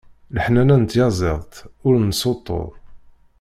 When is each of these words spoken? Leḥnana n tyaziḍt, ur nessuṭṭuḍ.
Leḥnana 0.35 0.75
n 0.81 0.83
tyaziḍt, 0.85 1.53
ur 1.85 1.93
nessuṭṭuḍ. 1.99 2.71